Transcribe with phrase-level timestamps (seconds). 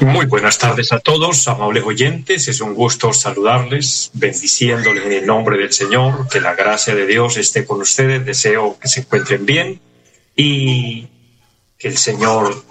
[0.00, 2.48] Muy buenas tardes a todos, amables oyentes.
[2.48, 6.28] Es un gusto saludarles, bendiciéndoles en el nombre del Señor.
[6.28, 8.24] Que la gracia de Dios esté con ustedes.
[8.24, 9.80] Deseo que se encuentren bien
[10.36, 11.08] y
[11.78, 12.62] que el Señor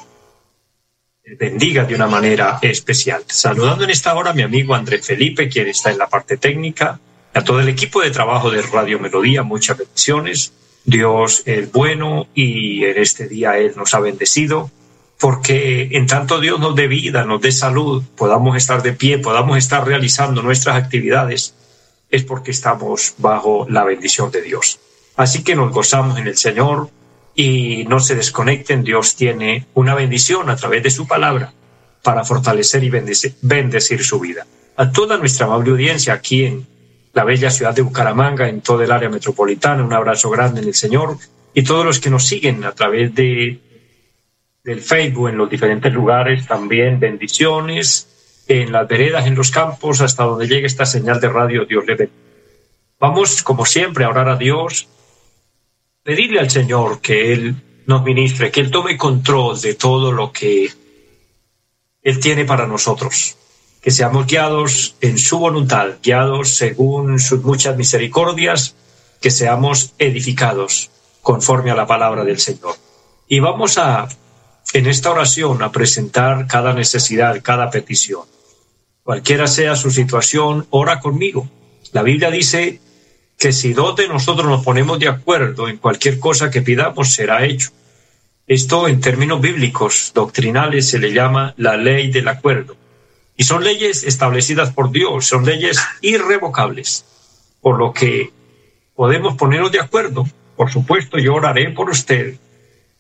[1.40, 3.24] bendiga de una manera especial.
[3.28, 7.00] Saludando en esta hora a mi amigo André Felipe, quien está en la parte técnica,
[7.34, 10.54] a todo el equipo de trabajo de Radio Melodía, muchas bendiciones.
[10.86, 14.70] Dios es bueno y en este día Él nos ha bendecido
[15.20, 19.58] porque en tanto Dios nos dé vida, nos dé salud, podamos estar de pie, podamos
[19.58, 21.56] estar realizando nuestras actividades,
[22.10, 24.80] es porque estamos bajo la bendición de Dios.
[25.16, 26.90] Así que nos gozamos en el Señor
[27.36, 31.54] y no se desconecten, Dios tiene una bendición a través de su palabra
[32.02, 34.46] para fortalecer y bendecir, su vida.
[34.76, 36.68] A toda nuestra amable audiencia aquí en
[37.14, 40.74] la bella ciudad de Bucaramanga, en todo el área metropolitana, un abrazo grande en el
[40.74, 41.18] Señor
[41.54, 43.60] y todos los que nos siguen a través de
[44.64, 50.24] del Facebook en los diferentes lugares, también bendiciones en las veredas, en los campos, hasta
[50.24, 52.20] donde llegue esta señal de radio, Dios le bendiga.
[53.00, 54.88] Vamos, como siempre, a orar a Dios,
[56.02, 60.72] pedirle al Señor que Él nos ministre, que Él tome control de todo lo que
[62.02, 63.38] Él tiene para nosotros,
[63.84, 68.76] que seamos guiados en su voluntad, guiados según sus muchas misericordias,
[69.20, 70.90] que seamos edificados
[71.22, 72.76] conforme a la palabra del Señor.
[73.28, 74.08] Y vamos a
[74.74, 78.24] en esta oración a presentar cada necesidad, cada petición.
[79.04, 81.50] Cualquiera sea su situación, ora conmigo.
[81.92, 82.80] La Biblia dice
[83.38, 87.46] que si dos de nosotros nos ponemos de acuerdo en cualquier cosa que pidamos, será
[87.46, 87.72] hecho.
[88.48, 92.78] Esto en términos bíblicos, doctrinales, se le llama la ley del acuerdo.
[93.36, 97.06] Y son leyes establecidas por Dios, son leyes irrevocables,
[97.62, 98.32] por lo que
[98.96, 100.26] podemos ponernos de acuerdo.
[100.56, 102.38] Por supuesto, yo oraré por usted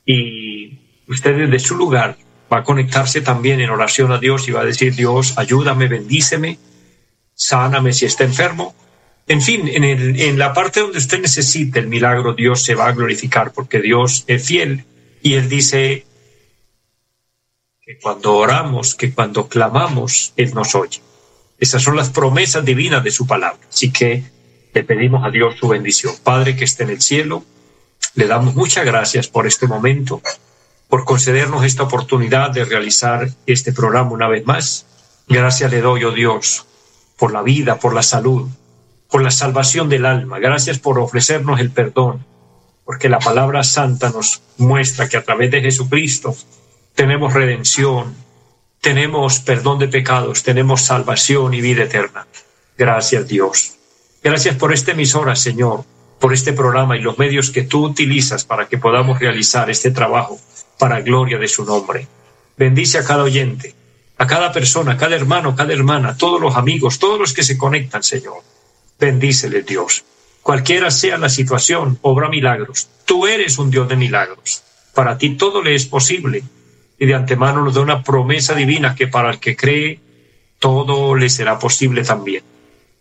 [0.05, 2.17] y usted desde su lugar
[2.51, 6.57] va a conectarse también en oración a Dios y va a decir, Dios, ayúdame, bendíceme,
[7.33, 8.75] sáname si está enfermo.
[9.27, 12.88] En fin, en, el, en la parte donde usted necesite el milagro, Dios se va
[12.88, 14.85] a glorificar porque Dios es fiel
[15.22, 16.05] y Él dice
[17.85, 21.01] que cuando oramos, que cuando clamamos, Él nos oye.
[21.59, 23.59] Esas son las promesas divinas de su palabra.
[23.69, 24.23] Así que
[24.73, 26.13] le pedimos a Dios su bendición.
[26.23, 27.43] Padre que esté en el cielo,
[28.16, 30.22] le damos muchas gracias por este momento
[30.88, 34.85] por concedernos esta oportunidad de realizar este programa una vez más.
[35.27, 36.66] Gracias le doy, oh Dios,
[37.17, 38.47] por la vida, por la salud,
[39.09, 40.39] por la salvación del alma.
[40.39, 42.25] Gracias por ofrecernos el perdón,
[42.85, 46.35] porque la palabra santa nos muestra que a través de Jesucristo
[46.95, 48.15] tenemos redención,
[48.81, 52.27] tenemos perdón de pecados, tenemos salvación y vida eterna.
[52.77, 53.75] Gracias Dios.
[54.23, 55.85] Gracias por esta emisora, Señor,
[56.19, 60.39] por este programa y los medios que tú utilizas para que podamos realizar este trabajo
[60.77, 62.07] para gloria de su nombre.
[62.57, 63.75] Bendice a cada oyente,
[64.17, 67.43] a cada persona, a cada hermano, cada hermana, a todos los amigos, todos los que
[67.43, 68.43] se conectan, Señor.
[68.99, 70.03] Bendícele, Dios.
[70.41, 72.87] Cualquiera sea la situación, obra milagros.
[73.05, 74.63] Tú eres un Dios de milagros.
[74.93, 76.43] Para ti todo le es posible.
[76.97, 79.99] Y de antemano nos da una promesa divina que para el que cree,
[80.59, 82.43] todo le será posible también.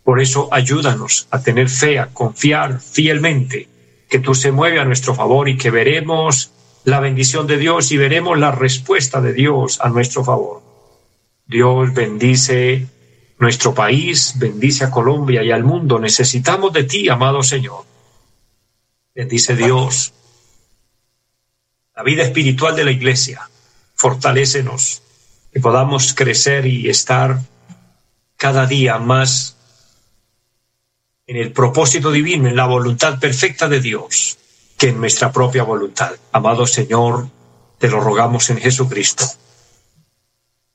[0.03, 3.67] Por eso ayúdanos a tener fe, a confiar fielmente
[4.09, 6.51] que tú se mueve a nuestro favor y que veremos
[6.83, 10.61] la bendición de Dios y veremos la respuesta de Dios a nuestro favor.
[11.45, 12.87] Dios bendice
[13.39, 15.99] nuestro país, bendice a Colombia y al mundo.
[15.99, 17.85] Necesitamos de ti, amado Señor.
[19.15, 20.13] Bendice Dios
[21.95, 23.49] la vida espiritual de la iglesia.
[24.03, 25.01] Fortalécenos,
[25.53, 27.39] que podamos crecer y estar
[28.35, 29.55] cada día más
[31.25, 34.37] en el propósito divino, en la voluntad perfecta de Dios
[34.77, 36.11] que en nuestra propia voluntad.
[36.33, 37.29] Amado Señor,
[37.77, 39.23] te lo rogamos en Jesucristo.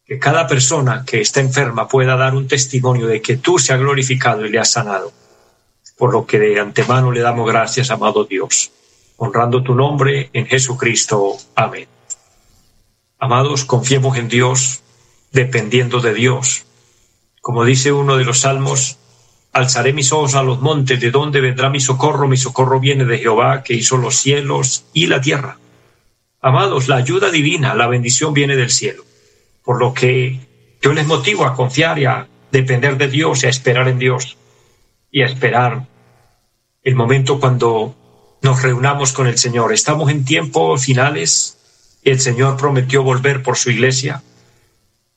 [0.06, 3.78] Que cada persona que está enferma pueda dar un testimonio de que tú se has
[3.78, 5.12] glorificado y le has sanado.
[5.98, 8.70] Por lo que de antemano le damos gracias, amado Dios,
[9.18, 11.36] honrando tu nombre en Jesucristo.
[11.54, 11.97] Amén.
[13.18, 14.82] Amados, confiemos en Dios,
[15.32, 16.64] dependiendo de Dios.
[17.40, 18.98] Como dice uno de los salmos,
[19.52, 22.28] Alzaré mis ojos a los montes, ¿de dónde vendrá mi socorro?
[22.28, 25.58] Mi socorro viene de Jehová, que hizo los cielos y la tierra.
[26.40, 29.02] Amados, la ayuda divina, la bendición viene del cielo.
[29.64, 30.38] Por lo que
[30.80, 34.36] yo les motivo a confiar y a depender de Dios y a esperar en Dios
[35.10, 35.86] y a esperar
[36.84, 37.96] el momento cuando
[38.42, 39.72] nos reunamos con el Señor.
[39.72, 41.57] Estamos en tiempos finales
[42.02, 44.22] el Señor prometió volver por su iglesia.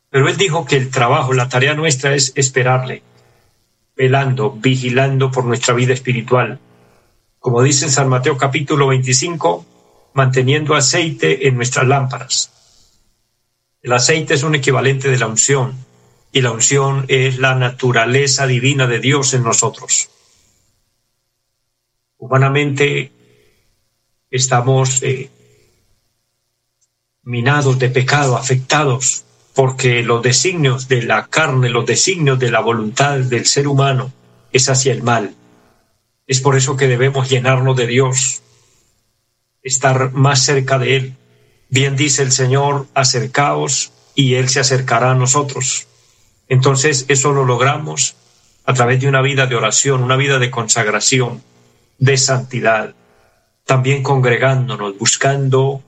[0.10, 3.02] Pero Él dijo que el trabajo, la tarea nuestra es esperarle,
[3.96, 6.60] velando, vigilando por nuestra vida espiritual.
[7.40, 9.66] Como dice en San Mateo capítulo 25,
[10.14, 12.52] manteniendo aceite en nuestras lámparas.
[13.82, 15.74] El aceite es un equivalente de la unción
[16.32, 20.10] y la unción es la naturaleza divina de Dios en nosotros.
[22.18, 23.12] Humanamente
[24.30, 25.30] estamos eh,
[27.24, 33.20] minados de pecado, afectados, porque los designios de la carne, los designios de la voluntad
[33.20, 34.12] del ser humano
[34.52, 35.36] es hacia el mal.
[36.28, 38.42] Es por eso que debemos llenarnos de Dios,
[39.62, 41.16] estar más cerca de Él.
[41.70, 45.88] Bien dice el Señor, acercaos y Él se acercará a nosotros.
[46.48, 48.16] Entonces eso lo logramos
[48.66, 51.44] a través de una vida de oración, una vida de consagración,
[51.98, 52.94] de santidad,
[53.66, 55.84] también congregándonos, buscando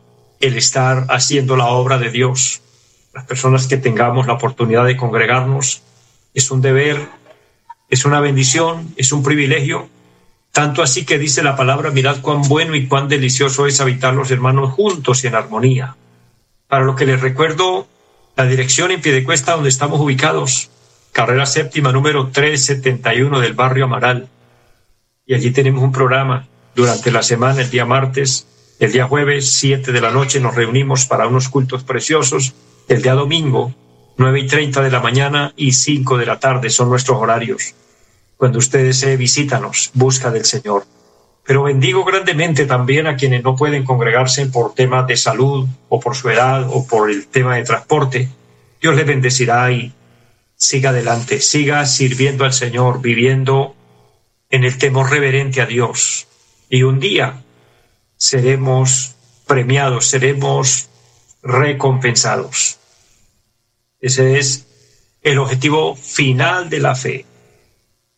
[0.45, 2.61] el estar haciendo la obra de Dios.
[3.13, 5.81] Las personas que tengamos la oportunidad de congregarnos
[6.33, 7.07] es un deber,
[7.89, 9.89] es una bendición, es un privilegio
[10.53, 14.29] tanto así que dice la palabra, mirad cuán bueno y cuán delicioso es habitar los
[14.29, 15.95] hermanos juntos y en armonía.
[16.67, 17.87] Para lo que les recuerdo,
[18.35, 20.69] la dirección en Piedecuesta donde estamos ubicados,
[21.11, 24.29] carrera séptima número 371 del barrio Amaral.
[25.25, 26.45] Y allí tenemos un programa
[26.75, 28.45] durante la semana, el día martes,
[28.79, 32.53] el día jueves, 7 de la noche, nos reunimos para unos cultos preciosos.
[32.87, 33.73] El día domingo,
[34.17, 37.75] nueve y treinta de la mañana y 5 de la tarde son nuestros horarios
[38.43, 40.85] cuando ustedes se visítanos, busca del Señor.
[41.45, 46.13] Pero bendigo grandemente también a quienes no pueden congregarse por temas de salud o por
[46.17, 48.27] su edad o por el tema de transporte.
[48.81, 49.93] Dios les bendecirá y
[50.57, 53.77] siga adelante, siga sirviendo al Señor, viviendo
[54.49, 56.27] en el temor reverente a Dios.
[56.69, 57.42] Y un día
[58.23, 59.15] seremos
[59.45, 60.87] premiados, seremos
[61.41, 62.79] recompensados.
[63.99, 64.65] Ese es
[65.21, 67.25] el objetivo final de la fe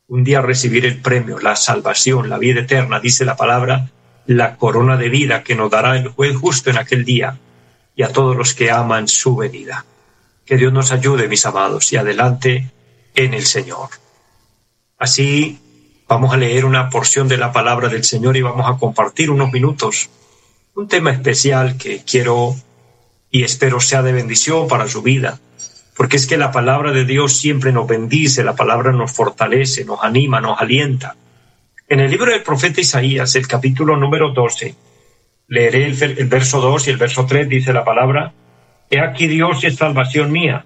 [0.08, 3.90] un día recibir el premio, la salvación, la vida eterna, dice la palabra,
[4.28, 7.40] la corona de vida que nos dará el juez justo en aquel día
[7.96, 9.86] y a todos los que aman su venida.
[10.46, 12.70] Que Dios nos ayude, mis amados, y adelante
[13.16, 13.90] en el Señor.
[15.00, 15.60] Así
[16.08, 19.52] vamos a leer una porción de la palabra del Señor y vamos a compartir unos
[19.52, 20.10] minutos
[20.76, 22.54] un tema especial que quiero
[23.32, 25.40] y espero sea de bendición para su vida.
[25.96, 30.04] Porque es que la palabra de Dios siempre nos bendice, la palabra nos fortalece, nos
[30.04, 31.16] anima, nos alienta.
[31.88, 34.76] En el libro del profeta Isaías, el capítulo número 12,
[35.48, 38.34] leeré el, verso 2 y el verso 3, dice la palabra,
[38.90, 40.66] He aquí Dios es salvación mía,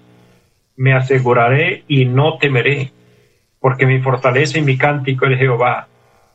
[0.76, 2.92] me aseguraré y no temeré,
[3.60, 5.86] porque mi fortaleza y mi cántico es Jehová,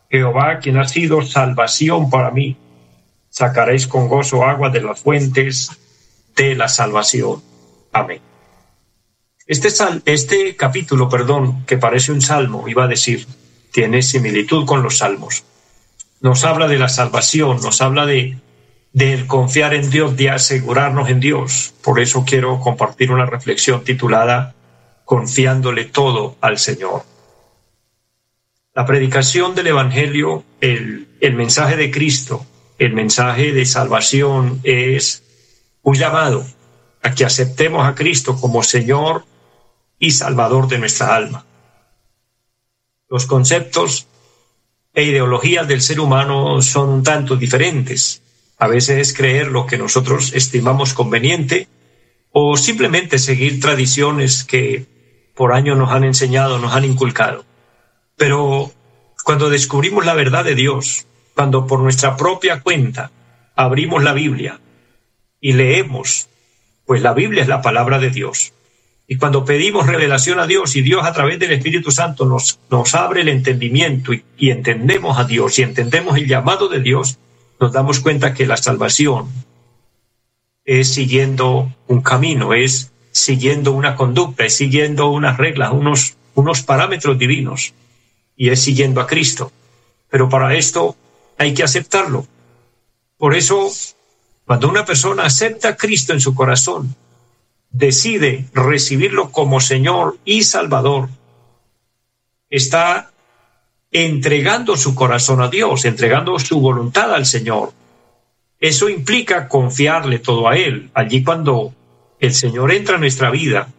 [0.10, 2.56] Jehová quien ha sido salvación para mí.
[3.30, 5.72] Sacaréis con gozo agua de las fuentes
[6.36, 7.42] de la salvación.
[7.92, 8.22] Amén.
[9.48, 9.70] Este,
[10.06, 13.28] este capítulo, perdón, que parece un salmo, iba a decir,
[13.72, 15.44] tiene similitud con los salmos.
[16.22, 18.38] Nos habla de la salvación, nos habla de
[19.28, 21.74] confiar en Dios, de asegurarnos en Dios.
[21.84, 24.54] Por eso quiero compartir una reflexión titulada
[25.04, 27.04] Confiándole todo al Señor.
[28.76, 32.46] La predicación del Evangelio, el, mensaje de Cristo,
[32.78, 35.24] el mensaje de salvación es
[35.82, 36.46] un llamado
[37.02, 39.24] a que aceptemos a Cristo como Señor
[39.98, 41.46] y Salvador de nuestra alma.
[43.10, 44.08] Los conceptos
[44.94, 48.24] e ideologías del ser humano son un tanto diferentes.
[48.58, 51.70] A veces es creer lo que nosotros estimamos conveniente
[52.34, 54.86] o simplemente seguir tradiciones que
[55.34, 57.46] por años nos han enseñado, nos han inculcado.
[58.18, 58.72] Pero
[59.24, 63.12] cuando descubrimos la verdad de Dios, cuando por nuestra propia cuenta
[63.56, 64.60] abrimos la Biblia
[65.42, 66.30] y leemos,
[66.86, 68.54] pues la Biblia es la palabra de Dios.
[69.08, 73.22] Y cuando pedimos revelación a Dios y Dios a través del Espíritu Santo nos, abre
[73.22, 77.20] el entendimiento y, y entendemos a Dios y entendemos el llamado de Dios,
[77.60, 79.28] nos damos cuenta que la salvación
[80.64, 87.20] es siguiendo un camino, es siguiendo una conducta, es siguiendo unas reglas, unos, unos parámetros
[87.20, 87.74] divinos
[88.36, 89.52] y es siguiendo a Cristo.
[90.10, 90.96] Pero para esto
[91.38, 92.28] hay que aceptarlo.
[93.18, 93.70] Por eso,
[94.46, 96.96] cuando una persona acepta a Cristo en su corazón,
[97.70, 101.10] decide recibirlo como Señor y Salvador,
[102.50, 103.12] está
[103.92, 107.74] entregando su corazón a Dios, entregando su voluntad al Señor,
[108.60, 110.90] eso implica confiarle todo a Él.
[110.94, 111.74] Allí cuando
[112.20, 113.70] el Señor entra en nuestra vida,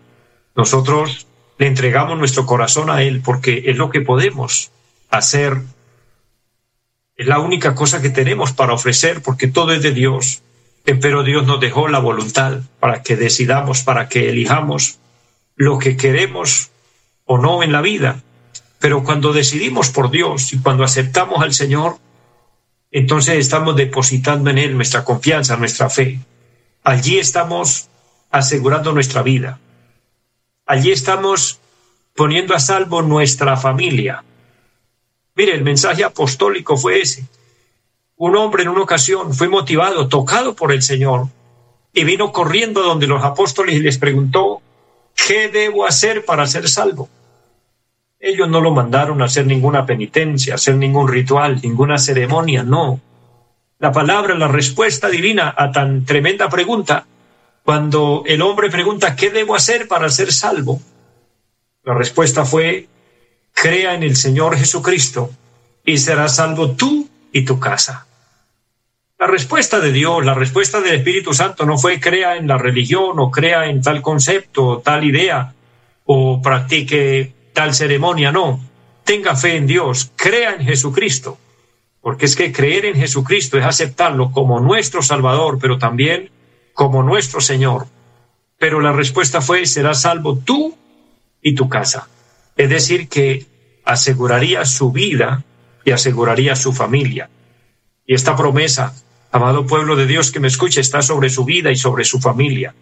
[0.55, 1.25] nosotros
[1.59, 4.71] le entregamos nuestro corazón a Él porque es lo que podemos
[5.11, 5.63] hacer.
[7.17, 10.43] Es la única cosa que tenemos para ofrecer porque todo es de Dios.
[10.85, 14.99] Pero Dios nos dejó la voluntad para que decidamos, para que elijamos
[15.57, 16.71] lo que queremos
[17.25, 18.23] o no en la vida.
[18.79, 21.99] Pero cuando decidimos por Dios y cuando aceptamos al Señor,
[22.93, 26.21] entonces estamos depositando en Él nuestra confianza, nuestra fe.
[26.85, 27.89] Allí estamos
[28.31, 29.59] asegurando nuestra vida.
[30.67, 31.61] Allí estamos
[32.17, 34.25] poniendo a salvo nuestra familia.
[35.37, 37.25] Mire, el mensaje apostólico fue ese.
[38.17, 41.29] Un hombre en una ocasión fue motivado, tocado por el Señor,
[41.93, 44.61] y vino corriendo donde los apóstoles y les preguntó,
[45.15, 47.09] ¿qué debo hacer para ser salvo?
[48.19, 53.01] Ellos no lo mandaron a hacer ninguna penitencia, a hacer ningún ritual, ninguna ceremonia, no.
[53.79, 57.07] La palabra, la respuesta divina a tan tremenda pregunta,
[57.67, 60.81] cuando el hombre pregunta, ¿qué debo hacer para ser salvo?
[61.83, 62.87] La respuesta fue,
[63.53, 65.33] crea en el Señor Jesucristo
[65.85, 68.07] y serás salvo tú y tu casa.
[69.19, 73.19] La respuesta de Dios, la respuesta del Espíritu Santo no fue crea en la religión
[73.19, 75.53] o crea en tal concepto, tal idea
[76.05, 78.61] o practique tal ceremonia, no.
[79.03, 81.37] Tenga fe en Dios, crea en Jesucristo,
[82.01, 86.31] porque es que creer en Jesucristo es aceptarlo como nuestro Salvador, pero también
[86.76, 87.88] como nuestro Señor.
[88.59, 90.76] Pero la respuesta fue, serás salvo tú
[91.42, 92.09] y tu casa.
[92.54, 93.47] Es decir, que
[93.85, 95.42] aseguraría su vida
[95.85, 97.30] y aseguraría su familia.
[98.06, 98.95] Y esta promesa,
[99.33, 102.75] amado pueblo de Dios que me escuche, está sobre su vida y sobre su familia.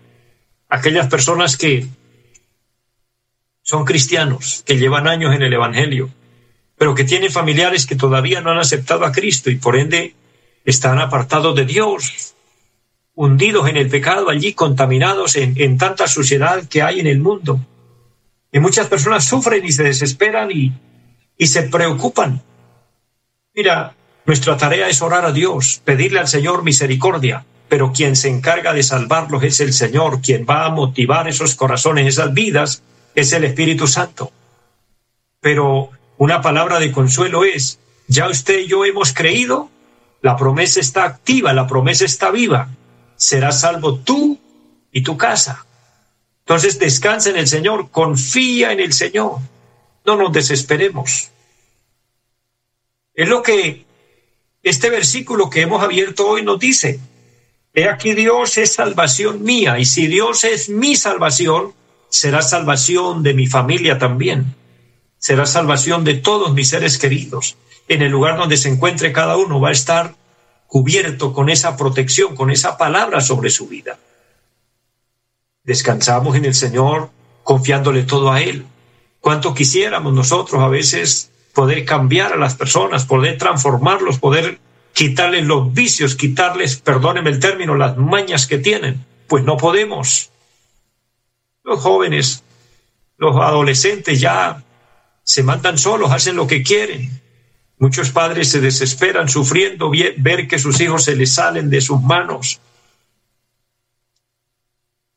[0.68, 1.86] Aquellas personas que
[3.62, 6.10] son cristianos, que llevan años en el Evangelio,
[6.76, 10.14] pero que tienen familiares que todavía no han aceptado a Cristo y por ende
[10.64, 12.33] están apartados de Dios,
[13.14, 17.60] hundidos en el pecado allí, contaminados en, en tanta suciedad que hay en el mundo.
[18.52, 20.72] Y muchas personas sufren y se desesperan y,
[21.36, 22.42] y se preocupan.
[23.54, 23.94] Mira,
[24.26, 28.82] nuestra tarea es orar a Dios, pedirle al Señor misericordia, pero quien se encarga de
[28.82, 32.82] salvarlos es el Señor, quien va a motivar esos corazones, esas vidas,
[33.14, 34.32] es el Espíritu Santo.
[35.40, 39.70] Pero una palabra de consuelo es, ya usted y yo hemos creído,
[40.22, 42.68] la promesa está activa, la promesa está viva,
[43.24, 44.38] serás salvo tú
[44.92, 45.64] y tu casa.
[46.40, 49.38] Entonces descansa en el Señor, confía en el Señor,
[50.04, 51.30] no nos desesperemos.
[53.14, 53.86] Es lo que
[54.62, 57.00] este versículo que hemos abierto hoy nos dice.
[57.72, 61.72] He aquí Dios es salvación mía, y si Dios es mi salvación,
[62.10, 64.54] será salvación de mi familia también,
[65.18, 67.56] será salvación de todos mis seres queridos.
[67.88, 70.14] En el lugar donde se encuentre cada uno va a estar
[70.74, 73.96] cubierto con esa protección, con esa palabra sobre su vida.
[75.62, 77.10] Descansamos en el Señor
[77.44, 78.66] confiándole todo a Él.
[79.20, 84.58] Cuánto quisiéramos nosotros a veces poder cambiar a las personas, poder transformarlos, poder
[84.92, 89.06] quitarles los vicios, quitarles, perdónenme el término, las mañas que tienen.
[89.28, 90.32] Pues no podemos.
[91.62, 92.42] Los jóvenes,
[93.16, 94.64] los adolescentes ya
[95.22, 97.22] se mandan solos, hacen lo que quieren.
[97.78, 102.60] Muchos padres se desesperan sufriendo ver que sus hijos se les salen de sus manos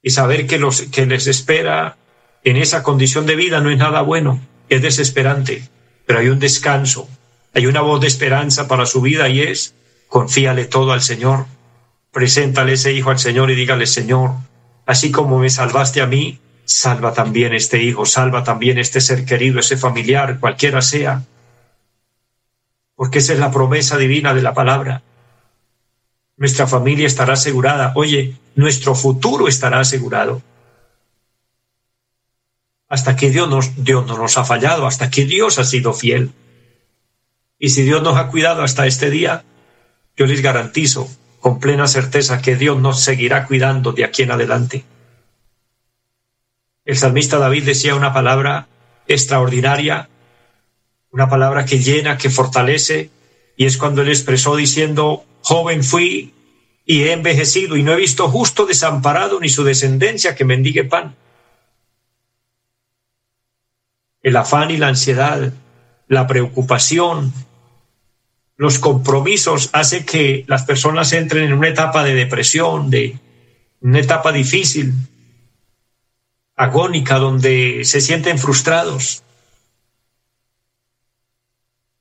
[0.02, 1.98] y saber que, los, que les espera
[2.44, 5.68] en esa condición de vida no es nada bueno, es desesperante,
[6.06, 7.10] pero hay un descanso,
[7.54, 9.76] hay una voz de esperanza para su vida y es
[10.08, 11.46] confíale todo al Señor,
[12.12, 14.32] preséntale ese hijo al Señor y dígale, Señor,
[14.88, 19.60] Así como me salvaste a mí, salva también este hijo, salva también este ser querido,
[19.60, 21.24] ese familiar, cualquiera sea.
[22.98, 25.04] Porque esa es la promesa divina de la palabra.
[26.36, 27.94] Nuestra familia estará asegurada.
[27.96, 30.42] Oye, nuestro futuro estará asegurado.
[32.90, 36.32] Hasta que Dios, nos, no nos ha fallado, hasta que Dios ha sido fiel.
[37.60, 39.46] Y si Dios nos ha cuidado hasta este día,
[40.16, 41.08] yo les garantizo
[41.40, 44.86] con plena certeza que Dios nos seguirá cuidando de aquí en adelante.
[46.84, 48.68] El salmista David decía una palabra
[49.08, 50.10] extraordinaria,
[51.12, 53.10] una palabra que llena, que fortalece,
[53.56, 56.34] y es cuando él expresó diciendo, joven fui
[56.86, 61.16] y he envejecido y no he visto justo desamparado ni su descendencia que mendigue pan.
[64.22, 65.54] El afán y la ansiedad,
[66.08, 67.34] la preocupación,
[68.58, 73.20] los compromisos hace que las personas entren en una etapa de depresión, de
[73.82, 74.94] una etapa difícil,
[76.56, 79.24] agónica, donde se sienten frustrados.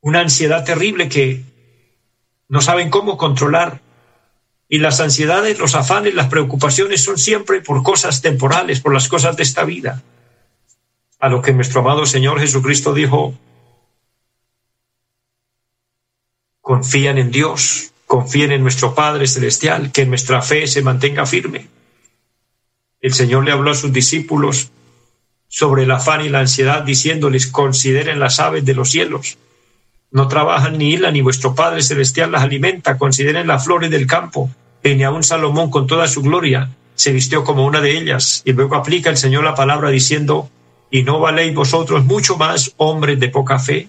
[0.07, 1.43] Una ansiedad terrible que
[2.49, 3.81] no saben cómo controlar.
[4.69, 9.37] Y las ansiedades, los afanes, las preocupaciones son siempre por cosas temporales, por las cosas
[9.37, 10.05] de esta vida.
[11.19, 13.35] A lo que nuestro amado Señor Jesucristo dijo,
[16.61, 21.67] confían en Dios, confíen en nuestro Padre Celestial, que nuestra fe se mantenga firme.
[23.01, 24.71] El Señor le habló a sus discípulos
[25.49, 29.39] sobre el afán y la ansiedad, diciéndoles, consideren las aves de los cielos.
[30.11, 32.99] No trabajan ni hilan, ni vuestro Padre Celestial las alimenta.
[32.99, 34.51] Consideren las flores del campo.
[34.83, 38.43] ni aun Salomón con toda su gloria se vistió como una de ellas.
[38.45, 40.51] Y luego aplica el Señor la palabra diciendo,
[40.91, 43.89] y no valéis vosotros mucho más, hombres de poca fe.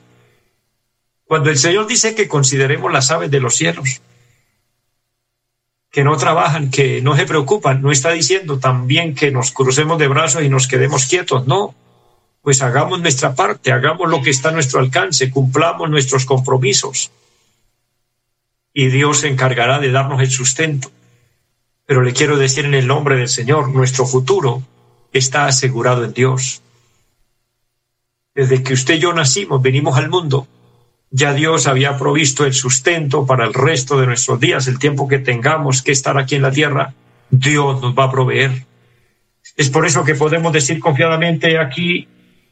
[1.26, 4.02] Cuando el Señor dice que consideremos las aves de los cielos,
[5.92, 10.08] que no trabajan, que no se preocupan, no está diciendo también que nos crucemos de
[10.08, 11.74] brazos y nos quedemos quietos, no.
[12.48, 17.12] Pues hagamos nuestra parte, hagamos lo que está a nuestro alcance, cumplamos nuestros compromisos.
[18.74, 20.90] Y Dios se encargará de darnos el sustento.
[21.86, 24.64] Pero le quiero decir en el nombre del Señor, nuestro futuro
[25.12, 26.62] está asegurado en Dios.
[28.34, 30.48] Desde que usted y yo nacimos, venimos al mundo,
[31.12, 35.20] ya Dios había provisto el sustento para el resto de nuestros días, el tiempo que
[35.20, 36.94] tengamos que estar aquí en la tierra,
[37.30, 38.66] Dios nos va a proveer.
[39.58, 42.08] Es por eso que podemos decir confiadamente aquí,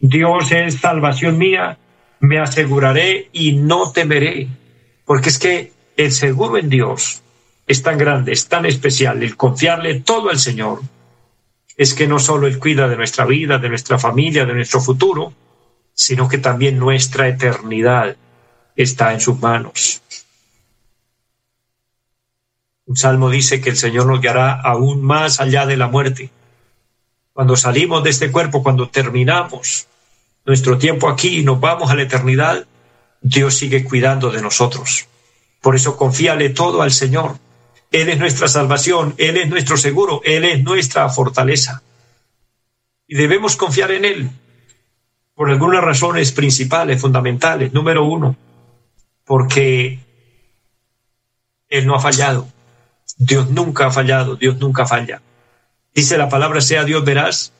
[0.07, 1.79] Dios es salvación mía,
[2.19, 4.47] me aseguraré y no temeré,
[5.03, 7.23] porque es que el seguro en Dios
[7.65, 10.81] es tan grande, es tan especial, el confiarle todo al Señor,
[11.75, 15.33] es que no solo Él cuida de nuestra vida, de nuestra familia, de nuestro futuro,
[15.95, 18.15] sino que también nuestra eternidad
[18.75, 20.03] está en sus manos.
[22.85, 26.29] Un salmo dice que el Señor nos guiará aún más allá de la muerte.
[27.33, 29.87] Cuando salimos de este cuerpo, cuando terminamos
[30.45, 32.65] nuestro tiempo aquí y nos vamos a la eternidad,
[33.21, 35.07] Dios sigue cuidando de nosotros.
[35.61, 37.37] Por eso confíale todo al Señor.
[37.91, 41.81] Él es nuestra salvación, Él es nuestro seguro, Él es nuestra fortaleza.
[43.07, 44.29] Y debemos confiar en Él
[45.33, 47.73] por algunas razones principales, fundamentales.
[47.73, 48.35] Número uno,
[49.23, 49.99] porque
[51.69, 52.47] Él no ha fallado.
[53.17, 55.21] Dios nunca ha fallado, Dios nunca falla.
[55.93, 57.53] Dice la palabra, sea Dios veraz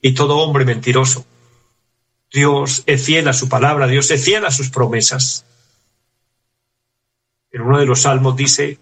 [0.00, 1.26] y todo hombre mentiroso.
[2.34, 5.44] Dios es fiel a su palabra, Dios es fiel a sus promesas.
[7.52, 8.76] En uno de los salmos dice,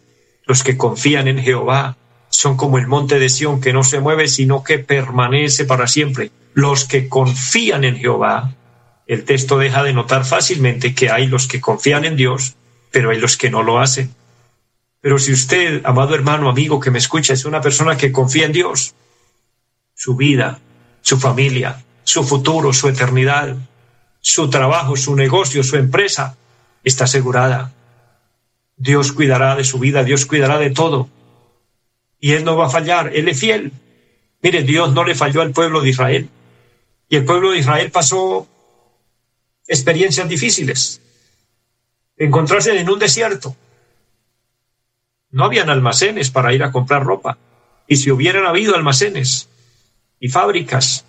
[0.46, 1.98] los que confían en Jehová
[2.30, 6.30] son como el monte de Sión que no se mueve, sino que permanece para siempre.
[6.54, 8.54] Los que confían en Jehová
[9.06, 12.54] el texto deja de notar fácilmente que hay los que confían en Dios,
[12.90, 14.14] pero hay los que no lo hacen.
[15.02, 18.52] Pero si usted, amado hermano, amigo que me escucha, es una persona que confía en
[18.52, 18.94] Dios,
[19.94, 20.58] su vida,
[21.02, 23.56] su familia, su futuro, su eternidad,
[24.20, 26.36] su trabajo, su negocio, su empresa,
[26.84, 27.72] está asegurada.
[28.76, 31.08] Dios cuidará de su vida, Dios cuidará de todo.
[32.18, 33.72] Y Él no va a fallar, Él es fiel.
[34.42, 36.28] Mire, Dios no le falló al pueblo de Israel.
[37.08, 38.48] Y el pueblo de Israel pasó
[39.66, 41.00] experiencias difíciles.
[42.16, 43.56] Encontrarse en un desierto.
[45.30, 47.38] No habían almacenes para ir a comprar ropa.
[47.86, 49.48] Y si hubieran habido almacenes
[50.20, 51.04] y fábricas,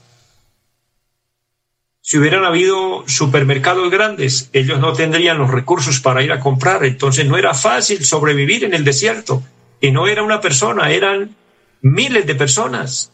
[2.05, 6.83] si hubieran habido supermercados grandes, ellos no tendrían los recursos para ir a comprar.
[6.83, 9.41] Entonces no era fácil sobrevivir en el desierto.
[9.79, 11.33] Y no era una persona, eran
[11.81, 13.13] miles de personas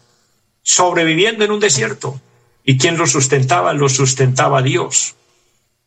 [0.64, 2.20] sobreviviendo en un desierto.
[2.64, 3.74] ¿Y quién los sustentaba?
[3.74, 5.16] Los sustentaba Dios.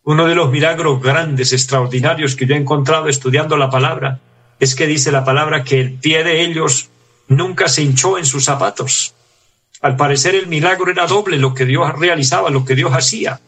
[0.04, 4.20] Uno de los milagros grandes, extraordinarios que yo he encontrado estudiando la palabra
[4.60, 6.88] es que dice la palabra que el pie de ellos
[7.26, 9.12] nunca se hinchó en sus zapatos.
[9.82, 13.40] Al parecer el milagro era doble lo que Dios realizaba, lo que Dios hacía.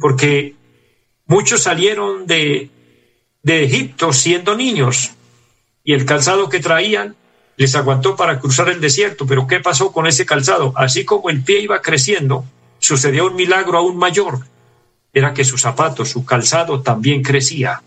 [0.00, 0.54] Porque
[1.26, 2.70] muchos salieron de,
[3.42, 5.10] de Egipto siendo niños
[5.82, 7.16] y el calzado que traían
[7.56, 9.26] les aguantó para cruzar el desierto.
[9.26, 10.72] Pero ¿qué pasó con ese calzado?
[10.76, 12.44] Así como el pie iba creciendo,
[12.78, 14.46] sucedió un milagro aún mayor
[15.12, 17.82] era que su zapato, su calzado también crecía.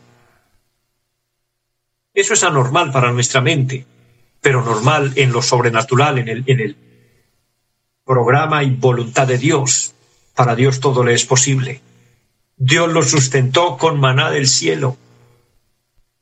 [2.11, 3.85] Eso es anormal para nuestra mente,
[4.41, 6.75] pero normal en lo sobrenatural, en en el
[8.09, 9.93] programa y voluntad de Dios.
[10.33, 11.81] Para Dios todo le es posible.
[12.57, 14.97] Dios los sustentó con maná del cielo.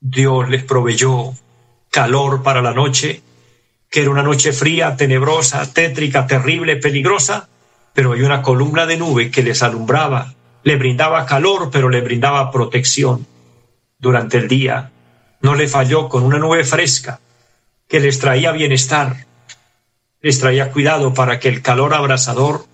[0.02, 1.34] Dios les proveyó
[1.90, 3.22] calor para la noche,
[3.90, 7.48] que era una noche fría, tenebrosa, tétrica, terrible, peligrosa,
[7.94, 12.52] pero hay una columna de nube que les alumbraba le brindaba calor, pero le brindaba
[12.52, 13.26] protección
[13.98, 14.92] durante el día.
[15.40, 17.22] No le falló con una nube fresca
[17.88, 19.27] que les traía bienestar,
[20.22, 22.66] les traía cuidado para que el calor abrasador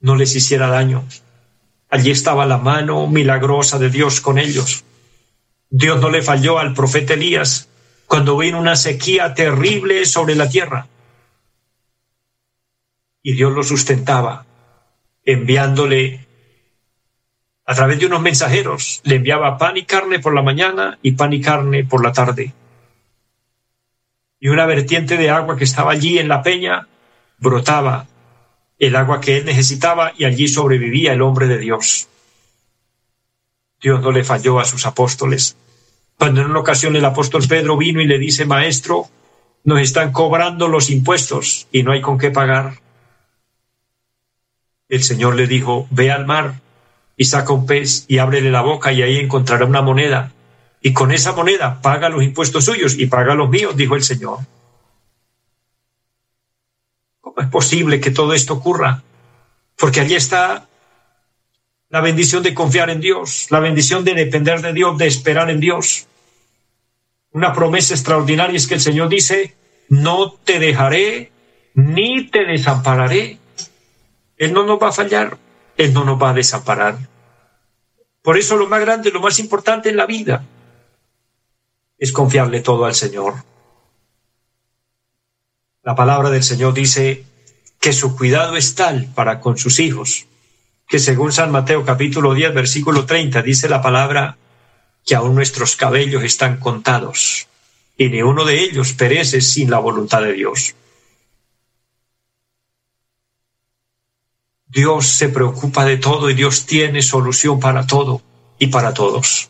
[0.00, 1.04] no les hiciera daño.
[1.88, 4.84] Allí estaba la mano milagrosa de Dios con ellos.
[5.70, 7.68] Dios no le falló al profeta Elías
[8.06, 10.86] cuando vino una sequía terrible sobre la tierra.
[13.22, 14.44] Y Dios lo sustentaba,
[15.24, 16.26] enviándole
[17.66, 21.32] a través de unos mensajeros, le enviaba pan y carne por la mañana y pan
[21.32, 22.52] y carne por la tarde.
[24.44, 26.86] Y una vertiente de agua que estaba allí en la peña
[27.38, 28.06] brotaba
[28.78, 32.08] el agua que él necesitaba y allí sobrevivía el hombre de Dios.
[33.80, 35.56] Dios no le falló a sus apóstoles.
[36.18, 39.06] Cuando en una ocasión el apóstol Pedro vino y le dice, Maestro,
[39.64, 42.74] nos están cobrando los impuestos y no hay con qué pagar.
[44.90, 46.60] El Señor le dijo, ve al mar
[47.16, 50.33] y saca un pez y ábrele la boca y ahí encontrará una moneda.
[50.86, 54.40] Y con esa moneda paga los impuestos suyos y paga los míos, dijo el Señor.
[57.22, 59.02] ¿Cómo es posible que todo esto ocurra?
[59.78, 60.68] Porque allí está
[61.88, 65.58] la bendición de confiar en Dios, la bendición de depender de Dios, de esperar en
[65.58, 66.06] Dios.
[67.30, 69.54] Una promesa extraordinaria es que el Señor dice,
[69.88, 71.32] no te dejaré
[71.72, 73.38] ni te desampararé.
[74.36, 75.38] Él no nos va a fallar,
[75.78, 76.98] Él no nos va a desamparar.
[78.20, 80.44] Por eso lo más grande, lo más importante en la vida
[82.04, 83.34] es confiarle todo al Señor.
[85.82, 87.24] La palabra del Señor dice
[87.80, 90.26] que su cuidado es tal para con sus hijos
[90.88, 94.36] que según San Mateo capítulo 10 versículo 30 dice la palabra
[95.04, 97.48] que aún nuestros cabellos están contados
[97.96, 100.74] y ni uno de ellos perece sin la voluntad de Dios.
[104.66, 108.20] Dios se preocupa de todo y Dios tiene solución para todo
[108.58, 109.48] y para todos.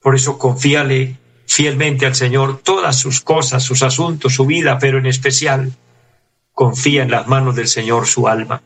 [0.00, 5.06] Por eso confíale fielmente al Señor todas sus cosas, sus asuntos, su vida, pero en
[5.06, 5.72] especial
[6.52, 8.62] confía en las manos del Señor su alma.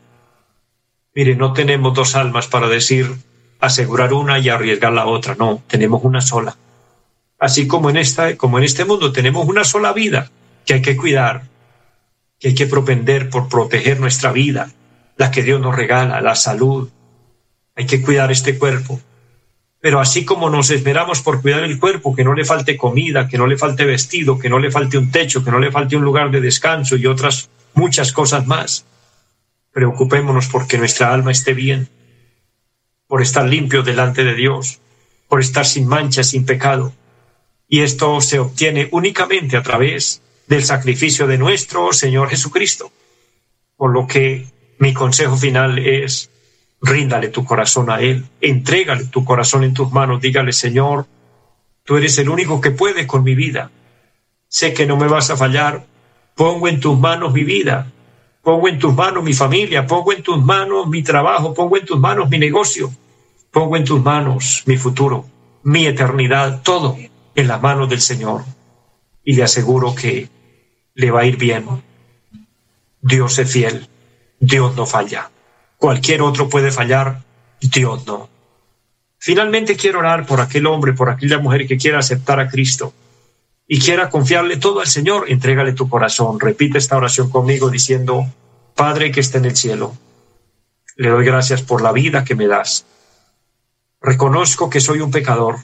[1.15, 3.15] Mire, no tenemos dos almas para decir
[3.59, 6.55] asegurar una y arriesgar la otra, no, tenemos una sola.
[7.39, 10.29] Así como en esta, como en este mundo tenemos una sola vida
[10.65, 11.43] que hay que cuidar,
[12.39, 14.71] que hay que propender por proteger nuestra vida,
[15.17, 16.89] la que Dios nos regala, la salud.
[17.75, 19.01] Hay que cuidar este cuerpo.
[19.81, 23.37] Pero así como nos esmeramos por cuidar el cuerpo, que no le falte comida, que
[23.37, 26.03] no le falte vestido, que no le falte un techo, que no le falte un
[26.03, 28.85] lugar de descanso y otras muchas cosas más,
[29.71, 31.89] Preocupémonos porque nuestra alma esté bien,
[33.07, 34.79] por estar limpio delante de Dios,
[35.27, 36.93] por estar sin mancha, sin pecado.
[37.67, 42.91] Y esto se obtiene únicamente a través del sacrificio de nuestro Señor Jesucristo.
[43.77, 44.47] Por lo que
[44.79, 46.31] mi consejo final es,
[46.81, 51.07] ríndale tu corazón a Él, entrégale tu corazón en tus manos, dígale, Señor,
[51.83, 53.71] tú eres el único que puede con mi vida.
[54.47, 55.85] Sé que no me vas a fallar,
[56.35, 57.91] pongo en tus manos mi vida,
[58.41, 61.99] Pongo en tus manos mi familia, pongo en tus manos mi trabajo, pongo en tus
[61.99, 62.91] manos mi negocio,
[63.51, 65.25] pongo en tus manos mi futuro,
[65.63, 66.97] mi eternidad, todo
[67.35, 68.43] en las manos del Señor.
[69.23, 70.29] Y le aseguro que
[70.95, 71.65] le va a ir bien.
[73.01, 73.87] Dios es fiel,
[74.39, 75.29] Dios no falla.
[75.79, 77.23] Cualquier otro puede fallar,
[77.61, 78.27] Dios no.
[79.17, 82.93] Finalmente quiero orar por aquel hombre, por aquella mujer que quiera aceptar a Cristo
[83.65, 86.37] y quiera confiarle todo al Señor, entrégale tu corazón.
[86.37, 88.25] Repite esta oración conmigo diciendo,
[88.75, 89.95] Padre que está en el cielo,
[90.97, 92.85] le doy gracias por la vida que me das.
[94.01, 95.59] Reconozco que soy un pecador,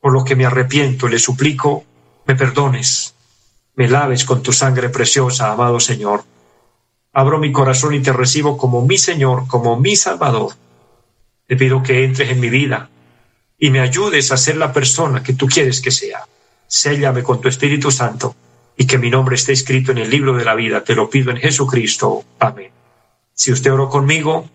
[0.00, 1.84] por lo que me arrepiento le suplico,
[2.26, 3.14] me perdones,
[3.74, 6.22] me laves con tu sangre preciosa, amado Señor.
[7.18, 10.52] Abro mi corazón y te recibo como mi Señor, como mi Salvador.
[11.46, 12.90] Te pido que entres en mi vida
[13.58, 16.26] y me ayudes a ser la persona que tú quieres que sea
[16.66, 18.34] séllame con tu Espíritu Santo
[18.76, 20.84] y que mi nombre esté escrito en el libro de la vida.
[20.84, 22.24] Te lo pido en Jesucristo.
[22.38, 22.70] Amén.
[23.32, 24.48] Si usted oró conmigo,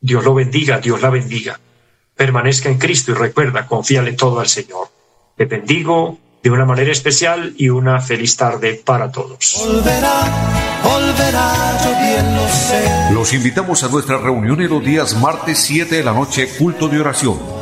[0.00, 1.60] Dios lo bendiga, Dios la bendiga.
[2.16, 4.88] Permanezca en Cristo y recuerda, confíale todo al Señor.
[5.36, 9.64] Te bendigo de una manera especial y una feliz tarde para todos.
[13.12, 17.00] Los invitamos a nuestra reunión en los días martes 7 de la noche, culto de
[17.00, 17.61] oración